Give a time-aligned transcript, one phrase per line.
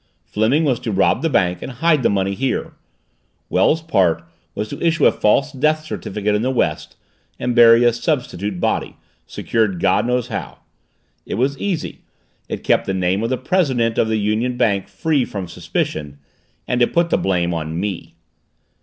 [0.25, 2.73] Fleming was to rob the bank and hide the money here.
[3.49, 4.23] Wells's part
[4.55, 6.95] was to issue a false death certificate in the West,
[7.37, 10.57] and bury a substitute body, secured God knows how.
[11.27, 12.01] It was easy;
[12.49, 16.17] it kept the name of the president of the Union Bank free from suspicion
[16.67, 18.15] and it put the blame on me."